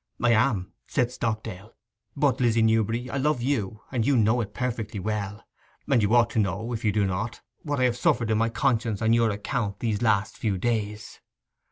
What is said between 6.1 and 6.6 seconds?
ought to